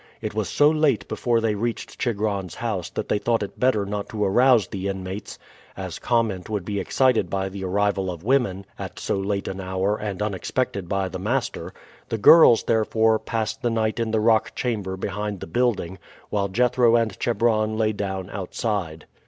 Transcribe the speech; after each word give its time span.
It 0.19 0.33
was 0.33 0.49
so 0.49 0.67
late 0.71 1.07
before 1.07 1.39
they 1.41 1.53
reached 1.53 1.99
Chigron's 1.99 2.55
house 2.55 2.89
that 2.89 3.07
they 3.07 3.19
thought 3.19 3.43
it 3.43 3.59
better 3.59 3.85
not 3.85 4.09
to 4.09 4.25
arouse 4.25 4.65
the 4.65 4.87
inmates, 4.87 5.37
as 5.77 5.99
comment 5.99 6.49
would 6.49 6.65
be 6.65 6.79
excited 6.79 7.29
by 7.29 7.49
the 7.49 7.63
arrival 7.65 8.09
of 8.09 8.23
women 8.23 8.65
at 8.79 8.97
so 8.97 9.19
late 9.19 9.47
an 9.47 9.61
hour 9.61 9.95
and 9.99 10.19
unexpected 10.23 10.89
by 10.89 11.07
the 11.07 11.19
master; 11.19 11.71
the 12.09 12.17
girls, 12.17 12.63
therefore, 12.63 13.19
passed 13.19 13.61
the 13.61 13.69
night 13.69 13.99
in 13.99 14.09
the 14.09 14.19
rock 14.19 14.55
chamber 14.55 14.97
behind 14.97 15.39
the 15.39 15.45
building, 15.45 15.99
while 16.31 16.47
Jethro 16.47 16.95
and 16.95 17.19
Chebron 17.19 17.77
lay 17.77 17.91
down 17.91 18.27
outside. 18.31 19.05